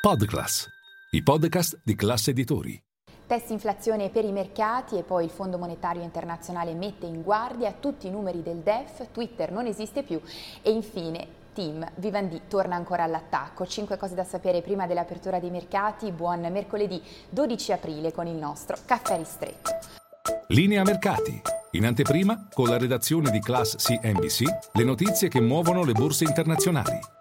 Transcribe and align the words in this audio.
Podclass, 0.00 0.66
i 1.10 1.22
podcast 1.22 1.82
di 1.84 1.94
classe 1.94 2.30
editori. 2.30 2.82
Test 3.26 3.50
inflazione 3.50 4.08
per 4.08 4.24
i 4.24 4.32
mercati 4.32 4.96
e 4.96 5.02
poi 5.02 5.24
il 5.24 5.30
Fondo 5.30 5.58
Monetario 5.58 6.00
Internazionale 6.00 6.72
mette 6.72 7.04
in 7.04 7.20
guardia 7.20 7.74
tutti 7.78 8.06
i 8.06 8.10
numeri 8.10 8.42
del 8.42 8.60
DEF, 8.60 9.08
Twitter 9.12 9.52
non 9.52 9.66
esiste 9.66 10.02
più 10.02 10.18
e 10.62 10.70
infine 10.70 11.26
Team 11.52 11.86
Vivendi 11.96 12.40
torna 12.48 12.76
ancora 12.76 13.02
all'attacco. 13.02 13.66
Cinque 13.66 13.98
cose 13.98 14.14
da 14.14 14.24
sapere 14.24 14.62
prima 14.62 14.86
dell'apertura 14.86 15.38
dei 15.38 15.50
mercati. 15.50 16.10
Buon 16.12 16.48
mercoledì 16.50 17.02
12 17.28 17.72
aprile 17.72 18.10
con 18.10 18.26
il 18.26 18.36
nostro 18.36 18.78
caffè 18.86 19.18
ristretto. 19.18 19.70
Linea 20.46 20.82
mercati. 20.82 21.42
In 21.72 21.84
anteprima, 21.84 22.48
con 22.54 22.70
la 22.70 22.78
redazione 22.78 23.30
di 23.30 23.40
Class 23.40 23.76
CNBC, 23.76 24.70
le 24.72 24.84
notizie 24.84 25.28
che 25.28 25.42
muovono 25.42 25.84
le 25.84 25.92
borse 25.92 26.24
internazionali. 26.24 27.18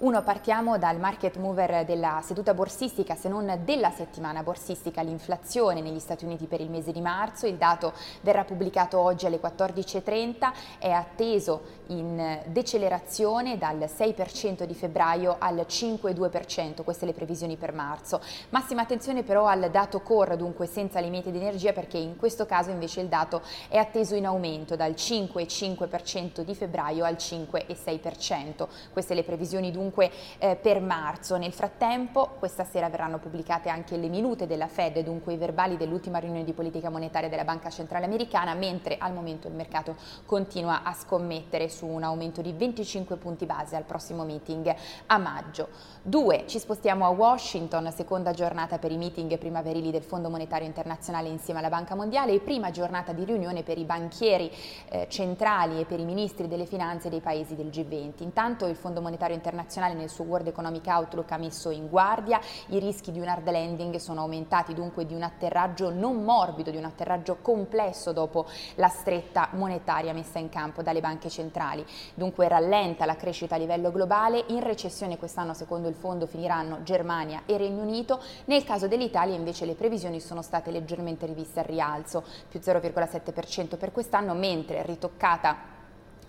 Uno, 0.00 0.22
partiamo 0.22 0.78
dal 0.78 1.00
market 1.00 1.38
mover 1.38 1.84
della 1.84 2.20
seduta 2.22 2.54
borsistica, 2.54 3.16
se 3.16 3.28
non 3.28 3.62
della 3.64 3.90
settimana 3.90 4.44
borsistica, 4.44 5.02
l'inflazione 5.02 5.80
negli 5.80 5.98
Stati 5.98 6.24
Uniti 6.24 6.46
per 6.46 6.60
il 6.60 6.70
mese 6.70 6.92
di 6.92 7.00
marzo. 7.00 7.48
Il 7.48 7.56
dato 7.56 7.92
verrà 8.20 8.44
pubblicato 8.44 9.00
oggi 9.00 9.26
alle 9.26 9.40
14.30, 9.40 10.52
è 10.78 10.90
atteso 10.90 11.62
in 11.88 12.42
decelerazione 12.46 13.58
dal 13.58 13.76
6% 13.78 14.62
di 14.62 14.74
febbraio 14.74 15.34
al 15.36 15.66
5,2%, 15.68 16.84
queste 16.84 17.04
le 17.04 17.12
previsioni 17.12 17.56
per 17.56 17.72
marzo. 17.72 18.20
Massima 18.50 18.82
attenzione 18.82 19.24
però 19.24 19.46
al 19.46 19.68
dato 19.68 20.00
core, 20.00 20.36
dunque 20.36 20.66
senza 20.66 21.00
limiti 21.00 21.32
di 21.32 21.38
energia, 21.38 21.72
perché 21.72 21.98
in 21.98 22.16
questo 22.16 22.46
caso 22.46 22.70
invece 22.70 23.00
il 23.00 23.08
dato 23.08 23.42
è 23.66 23.78
atteso 23.78 24.14
in 24.14 24.26
aumento 24.26 24.76
dal 24.76 24.92
5,5% 24.92 26.42
di 26.42 26.54
febbraio 26.54 27.02
al 27.04 27.14
5,6%. 27.14 28.68
Queste 28.92 29.14
le 29.14 29.24
previsioni 29.24 29.72
dunque 29.72 29.86
dunque 29.88 30.10
eh, 30.38 30.56
per 30.56 30.80
marzo. 30.80 31.36
Nel 31.36 31.52
frattempo 31.52 32.34
questa 32.38 32.64
sera 32.64 32.88
verranno 32.90 33.18
pubblicate 33.18 33.70
anche 33.70 33.96
le 33.96 34.08
minute 34.08 34.46
della 34.46 34.68
Fed, 34.68 34.98
dunque 35.00 35.32
i 35.32 35.36
verbali 35.36 35.76
dell'ultima 35.76 36.18
riunione 36.18 36.44
di 36.44 36.52
politica 36.52 36.90
monetaria 36.90 37.28
della 37.28 37.44
Banca 37.44 37.70
Centrale 37.70 38.04
Americana, 38.04 38.54
mentre 38.54 38.96
al 38.98 39.14
momento 39.14 39.48
il 39.48 39.54
mercato 39.54 39.96
continua 40.26 40.82
a 40.82 40.92
scommettere 40.92 41.68
su 41.68 41.86
un 41.86 42.02
aumento 42.02 42.42
di 42.42 42.52
25 42.52 43.16
punti 43.16 43.46
base 43.46 43.76
al 43.76 43.84
prossimo 43.84 44.24
meeting 44.24 44.74
a 45.06 45.18
maggio. 45.18 45.68
Due, 46.02 46.44
ci 46.46 46.58
spostiamo 46.58 47.04
a 47.04 47.08
Washington, 47.08 47.90
seconda 47.92 48.32
giornata 48.32 48.78
per 48.78 48.92
i 48.92 48.96
meeting 48.96 49.36
primaverili 49.38 49.90
del 49.90 50.02
Fondo 50.02 50.28
Monetario 50.28 50.66
Internazionale 50.66 51.28
insieme 51.28 51.60
alla 51.60 51.68
Banca 51.68 51.94
Mondiale 51.94 52.32
e 52.32 52.40
prima 52.40 52.70
giornata 52.70 53.12
di 53.12 53.24
riunione 53.24 53.62
per 53.62 53.78
i 53.78 53.84
banchieri 53.84 54.50
eh, 54.88 55.06
centrali 55.08 55.80
e 55.80 55.84
per 55.84 55.98
i 55.98 56.04
ministri 56.04 56.48
delle 56.48 56.66
finanze 56.66 57.08
dei 57.08 57.20
paesi 57.20 57.54
del 57.54 57.68
G20. 57.68 58.22
Intanto 58.22 58.66
il 58.66 58.76
Fondo 58.76 59.00
Monetario 59.00 59.34
Internazionale 59.34 59.77
internazionale 59.78 59.94
nel 59.94 60.08
suo 60.08 60.24
World 60.24 60.48
Economic 60.48 60.86
Outlook 60.86 61.30
ha 61.32 61.36
messo 61.36 61.70
in 61.70 61.88
guardia, 61.88 62.40
i 62.68 62.78
rischi 62.78 63.12
di 63.12 63.20
un 63.20 63.28
hard 63.28 63.48
landing 63.48 63.96
sono 63.96 64.22
aumentati, 64.22 64.74
dunque 64.74 65.06
di 65.06 65.14
un 65.14 65.22
atterraggio 65.22 65.90
non 65.90 66.24
morbido, 66.24 66.70
di 66.70 66.76
un 66.76 66.84
atterraggio 66.84 67.38
complesso 67.40 68.12
dopo 68.12 68.46
la 68.74 68.88
stretta 68.88 69.48
monetaria 69.52 70.12
messa 70.12 70.38
in 70.38 70.48
campo 70.48 70.82
dalle 70.82 71.00
banche 71.00 71.30
centrali. 71.30 71.86
Dunque 72.14 72.48
rallenta 72.48 73.06
la 73.06 73.16
crescita 73.16 73.54
a 73.54 73.58
livello 73.58 73.92
globale, 73.92 74.44
in 74.48 74.62
recessione 74.62 75.16
quest'anno 75.16 75.54
secondo 75.54 75.88
il 75.88 75.94
fondo 75.94 76.26
finiranno 76.26 76.82
Germania 76.82 77.42
e 77.46 77.56
Regno 77.56 77.82
Unito, 77.82 78.20
nel 78.46 78.64
caso 78.64 78.88
dell'Italia 78.88 79.36
invece 79.36 79.64
le 79.64 79.74
previsioni 79.74 80.20
sono 80.20 80.42
state 80.42 80.70
leggermente 80.70 81.26
riviste 81.26 81.60
al 81.60 81.66
rialzo, 81.66 82.24
più 82.48 82.60
0,7% 82.60 83.76
per 83.76 83.92
quest'anno, 83.92 84.34
mentre 84.34 84.82
ritoccata 84.82 85.76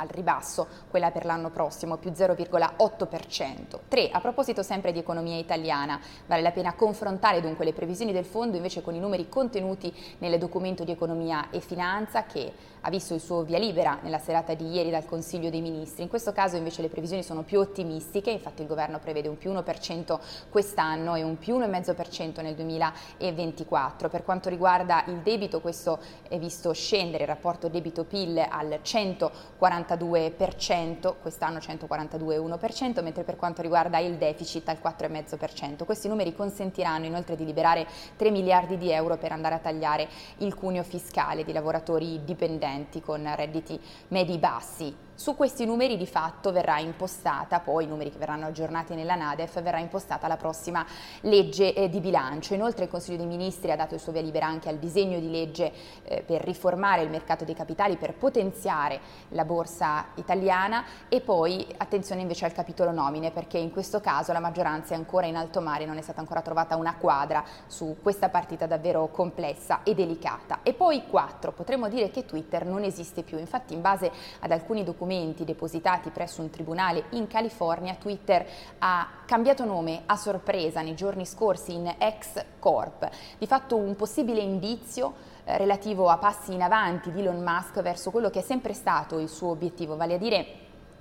al 0.00 0.08
ribasso, 0.08 0.66
quella 0.88 1.10
per 1.10 1.24
l'anno 1.24 1.50
prossimo 1.50 1.96
più 1.98 2.10
0,8%. 2.10 3.78
3. 3.86 4.10
A 4.10 4.20
proposito 4.20 4.62
sempre 4.62 4.92
di 4.92 4.98
economia 4.98 5.36
italiana, 5.36 6.00
vale 6.26 6.42
la 6.42 6.50
pena 6.50 6.74
confrontare 6.74 7.40
dunque 7.40 7.64
le 7.64 7.72
previsioni 7.72 8.12
del 8.12 8.24
fondo 8.24 8.56
invece 8.56 8.82
con 8.82 8.94
i 8.94 8.98
numeri 8.98 9.28
contenuti 9.28 9.94
nel 10.18 10.38
documento 10.38 10.84
di 10.84 10.92
economia 10.92 11.50
e 11.50 11.60
finanza 11.60 12.24
che 12.24 12.52
ha 12.82 12.90
visto 12.90 13.12
il 13.12 13.20
suo 13.20 13.42
via 13.42 13.58
libera 13.58 13.98
nella 14.02 14.18
serata 14.18 14.54
di 14.54 14.70
ieri 14.70 14.90
dal 14.90 15.04
Consiglio 15.04 15.50
dei 15.50 15.60
Ministri. 15.60 16.02
In 16.02 16.08
questo 16.08 16.32
caso 16.32 16.56
invece 16.56 16.80
le 16.80 16.88
previsioni 16.88 17.22
sono 17.22 17.42
più 17.42 17.58
ottimistiche, 17.58 18.30
infatti 18.30 18.62
il 18.62 18.68
governo 18.68 18.98
prevede 18.98 19.28
un 19.28 19.36
più 19.36 19.52
1% 19.52 20.18
quest'anno 20.48 21.14
e 21.14 21.22
un 21.22 21.36
più 21.36 21.58
1,5% 21.58 22.42
nel 22.42 22.54
2024. 22.54 24.08
Per 24.08 24.24
quanto 24.24 24.48
riguarda 24.48 25.04
il 25.08 25.18
debito, 25.18 25.60
questo 25.60 25.98
è 26.28 26.38
visto 26.38 26.72
scendere 26.72 27.24
il 27.24 27.28
rapporto 27.28 27.68
debito-PIL 27.68 28.46
al 28.48 28.78
140 28.80 29.89
142%, 29.94 31.14
quest'anno 31.20 31.58
142,1%, 31.58 33.02
mentre 33.02 33.24
per 33.24 33.36
quanto 33.36 33.62
riguarda 33.62 33.98
il 33.98 34.16
deficit 34.16 34.68
al 34.68 34.78
4,5%. 34.82 35.84
Questi 35.84 36.08
numeri 36.08 36.34
consentiranno 36.34 37.06
inoltre 37.06 37.36
di 37.36 37.44
liberare 37.44 37.86
3 38.16 38.30
miliardi 38.30 38.76
di 38.76 38.90
euro 38.90 39.16
per 39.16 39.32
andare 39.32 39.54
a 39.56 39.58
tagliare 39.58 40.08
il 40.38 40.54
cuneo 40.54 40.82
fiscale 40.82 41.44
di 41.44 41.52
lavoratori 41.52 42.24
dipendenti 42.24 43.00
con 43.00 43.30
redditi 43.34 43.80
medi 44.08 44.38
bassi. 44.38 45.08
Su 45.20 45.36
questi 45.36 45.66
numeri 45.66 45.98
di 45.98 46.06
fatto 46.06 46.50
verrà 46.50 46.78
impostata, 46.78 47.60
poi 47.60 47.84
i 47.84 47.86
numeri 47.86 48.10
che 48.10 48.16
verranno 48.16 48.46
aggiornati 48.46 48.94
nella 48.94 49.16
NADEF, 49.16 49.60
verrà 49.60 49.78
impostata 49.78 50.26
la 50.28 50.38
prossima 50.38 50.82
legge 51.20 51.74
eh, 51.74 51.90
di 51.90 52.00
bilancio. 52.00 52.54
Inoltre 52.54 52.84
il 52.84 52.90
Consiglio 52.90 53.18
dei 53.18 53.26
Ministri 53.26 53.70
ha 53.70 53.76
dato 53.76 53.92
il 53.92 54.00
suo 54.00 54.12
via 54.12 54.22
libera 54.22 54.46
anche 54.46 54.70
al 54.70 54.78
disegno 54.78 55.18
di 55.18 55.30
legge 55.30 55.72
eh, 56.04 56.22
per 56.22 56.40
riformare 56.40 57.02
il 57.02 57.10
mercato 57.10 57.44
dei 57.44 57.54
capitali, 57.54 57.98
per 57.98 58.14
potenziare 58.14 58.98
la 59.32 59.44
borsa 59.44 60.06
italiana 60.14 60.84
e 61.10 61.20
poi 61.20 61.66
attenzione 61.76 62.22
invece 62.22 62.46
al 62.46 62.52
capitolo 62.52 62.90
nomine 62.90 63.30
perché 63.30 63.58
in 63.58 63.72
questo 63.72 64.00
caso 64.00 64.32
la 64.32 64.40
maggioranza 64.40 64.94
è 64.94 64.96
ancora 64.96 65.26
in 65.26 65.36
alto 65.36 65.60
mare, 65.60 65.84
non 65.84 65.98
è 65.98 66.02
stata 66.02 66.20
ancora 66.20 66.40
trovata 66.40 66.76
una 66.76 66.94
quadra 66.94 67.44
su 67.66 67.98
questa 68.02 68.30
partita 68.30 68.64
davvero 68.64 69.08
complessa 69.08 69.82
e 69.82 69.94
delicata. 69.94 70.60
E 70.62 70.72
poi 70.72 71.06
quattro, 71.08 71.52
potremmo 71.52 71.90
dire 71.90 72.10
che 72.10 72.24
Twitter 72.24 72.64
non 72.64 72.84
esiste 72.84 73.22
più, 73.22 73.36
infatti 73.36 73.74
in 73.74 73.82
base 73.82 74.10
ad 74.38 74.50
alcuni 74.50 74.82
documenti 74.82 75.08
documenti 75.10 75.44
depositati 75.44 76.10
presso 76.10 76.40
un 76.40 76.50
tribunale 76.50 77.04
in 77.10 77.26
California, 77.26 77.96
Twitter 77.96 78.46
ha 78.78 79.08
cambiato 79.26 79.64
nome 79.64 80.02
a 80.06 80.14
sorpresa 80.14 80.82
nei 80.82 80.94
giorni 80.94 81.26
scorsi 81.26 81.74
in 81.74 81.92
X 81.98 82.44
Corp, 82.60 83.10
di 83.36 83.46
fatto 83.48 83.76
un 83.76 83.96
possibile 83.96 84.40
indizio 84.40 85.14
eh, 85.44 85.56
relativo 85.56 86.08
a 86.08 86.18
passi 86.18 86.52
in 86.52 86.62
avanti 86.62 87.10
di 87.10 87.20
Elon 87.20 87.42
Musk 87.42 87.82
verso 87.82 88.12
quello 88.12 88.30
che 88.30 88.38
è 88.38 88.42
sempre 88.42 88.72
stato 88.72 89.18
il 89.18 89.28
suo 89.28 89.48
obiettivo, 89.48 89.96
vale 89.96 90.14
a 90.14 90.18
dire 90.18 90.46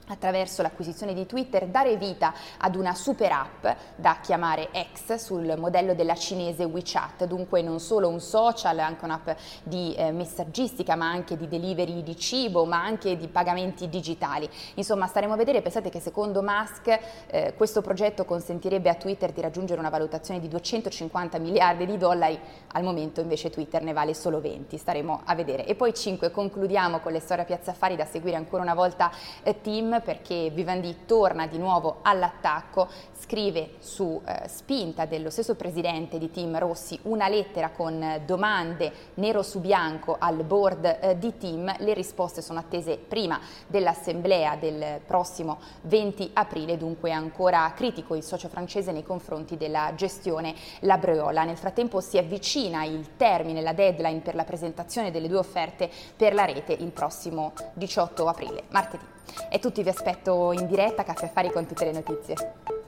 attraverso 0.10 0.62
l'acquisizione 0.62 1.14
di 1.14 1.26
Twitter 1.26 1.68
dare 1.68 1.96
vita 1.98 2.34
ad 2.58 2.76
una 2.76 2.94
super 2.94 3.32
app 3.32 3.66
da 3.96 4.18
chiamare 4.22 4.70
X 4.94 5.16
sul 5.16 5.56
modello 5.58 5.94
della 5.94 6.16
cinese 6.16 6.64
WeChat, 6.64 7.26
dunque 7.26 7.62
non 7.62 7.80
solo 7.80 8.08
un 8.08 8.20
social, 8.20 8.80
anche 8.80 9.06
un'app 9.06 9.30
di 9.64 9.94
eh, 9.96 10.12
messaggistica, 10.12 10.96
ma 10.96 11.10
anche 11.10 11.38
di 11.38 11.48
delivery 11.48 12.04
di 12.04 12.18
cibo, 12.18 12.66
ma 12.66 12.84
anche 12.84 13.18
di 13.18 13.28
pagamenti 13.28 13.90
digitali. 13.90 14.50
Insomma, 14.76 15.08
staremo 15.08 15.34
a 15.34 15.38
vedere, 15.38 15.62
pensate 15.62 15.90
che 15.90 16.00
secondo 16.00 16.42
Musk 16.42 17.00
eh, 17.28 17.54
questo 17.56 17.82
progetto 17.82 18.26
consentirebbe 18.26 18.90
a 18.90 18.96
Twitter 18.96 19.32
di 19.32 19.42
raggiungere 19.42 19.80
una 19.80 19.90
valutazione 19.90 20.40
di 20.40 20.48
250 20.48 21.38
miliardi 21.38 21.86
di 21.86 21.98
dollari, 21.98 22.40
al 22.74 22.84
momento 22.84 23.22
invece 23.22 23.50
Twitter 23.50 23.84
ne 23.84 23.94
vale 23.94 24.14
solo 24.14 24.42
20, 24.42 24.78
staremo 24.78 25.22
a 25.26 25.36
vedere. 25.36 25.66
E 25.66 25.76
poi 25.76 25.94
5, 25.94 26.32
concludiamo 26.32 27.00
con 27.00 27.12
le 27.12 27.20
storie 27.20 27.44
a 27.44 27.46
Piazza 27.46 27.72
Affari 27.72 27.96
da 27.96 28.06
seguire 28.06 28.36
ancora 28.36 28.64
una 28.64 28.74
volta 28.74 29.12
eh, 29.44 29.62
Team 29.62 29.99
perché 30.02 30.50
Vivendi 30.50 31.06
torna 31.06 31.48
di 31.48 31.58
nuovo 31.58 32.00
all'attacco, 32.02 32.88
scrive 33.20 33.76
su 33.80 34.22
eh, 34.26 34.48
spinta 34.48 35.06
dello 35.06 35.30
stesso 35.30 35.56
presidente 35.56 36.18
di 36.18 36.32
Team 36.32 36.58
Rossi 36.58 37.00
una 37.04 37.28
lettera 37.28 37.70
con 37.70 38.22
domande 38.26 38.92
nero 39.16 39.44
su 39.44 39.60
bianco 39.60 40.16
al 40.20 40.44
board 40.44 40.98
eh, 41.02 41.18
di 41.18 41.38
Team, 41.38 41.74
le 41.78 41.94
risposte 41.94 42.42
sono 42.42 42.60
attese 42.60 42.98
prima 42.98 43.40
dell'assemblea 43.68 44.56
del 44.56 45.02
prossimo 45.06 45.60
20 45.82 46.32
aprile, 46.34 46.78
dunque 46.78 47.12
ancora 47.12 47.72
critico 47.76 48.16
il 48.16 48.24
socio 48.24 48.50
francese 48.50 48.92
nei 48.92 49.04
confronti 49.04 49.58
della 49.58 49.94
gestione 49.96 50.56
Labreola. 50.82 51.44
Nel 51.44 51.58
frattempo 51.58 52.02
si 52.02 52.18
avvicina 52.18 52.84
il 52.84 53.16
termine, 53.18 53.62
la 53.62 53.74
deadline 53.74 54.22
per 54.22 54.36
la 54.36 54.44
presentazione 54.44 55.12
delle 55.12 55.28
due 55.28 55.38
offerte 55.38 55.90
per 56.16 56.34
la 56.34 56.46
rete 56.46 56.74
il 56.74 56.92
prossimo 56.92 57.54
18 57.74 58.28
aprile, 58.28 58.64
martedì. 58.70 59.19
E 59.50 59.60
tutti 59.60 59.84
vi 59.84 59.90
aspetto 59.90 60.52
in 60.52 60.68
diretta 60.68 61.02
a 61.02 61.06
Caffè 61.06 61.26
Affari 61.26 61.52
con 61.52 61.66
tutte 61.66 61.86
le 61.86 61.92
notizie. 61.92 62.79